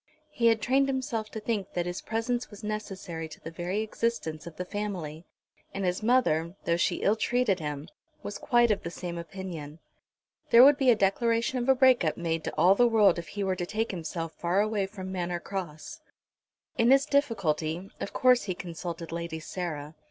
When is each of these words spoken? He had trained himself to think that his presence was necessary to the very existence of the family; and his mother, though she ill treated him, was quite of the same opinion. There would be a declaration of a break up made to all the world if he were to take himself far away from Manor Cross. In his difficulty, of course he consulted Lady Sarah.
He 0.31 0.47
had 0.47 0.63
trained 0.63 0.87
himself 0.87 1.29
to 1.29 1.39
think 1.39 1.73
that 1.73 1.85
his 1.85 2.01
presence 2.01 2.49
was 2.49 2.63
necessary 2.63 3.27
to 3.29 3.39
the 3.39 3.51
very 3.51 3.81
existence 3.81 4.47
of 4.47 4.55
the 4.55 4.65
family; 4.65 5.25
and 5.75 5.85
his 5.85 6.01
mother, 6.01 6.55
though 6.65 6.75
she 6.77 7.03
ill 7.03 7.15
treated 7.15 7.59
him, 7.59 7.87
was 8.23 8.39
quite 8.39 8.71
of 8.71 8.81
the 8.81 8.89
same 8.89 9.15
opinion. 9.19 9.77
There 10.49 10.63
would 10.63 10.79
be 10.79 10.89
a 10.89 10.95
declaration 10.95 11.59
of 11.59 11.69
a 11.69 11.75
break 11.75 12.03
up 12.03 12.17
made 12.17 12.43
to 12.45 12.55
all 12.55 12.73
the 12.73 12.87
world 12.87 13.19
if 13.19 13.27
he 13.27 13.43
were 13.43 13.55
to 13.55 13.65
take 13.67 13.91
himself 13.91 14.31
far 14.33 14.59
away 14.59 14.87
from 14.87 15.11
Manor 15.11 15.39
Cross. 15.39 16.01
In 16.79 16.89
his 16.89 17.05
difficulty, 17.05 17.91
of 17.99 18.11
course 18.11 18.45
he 18.45 18.55
consulted 18.55 19.11
Lady 19.11 19.39
Sarah. 19.39 19.93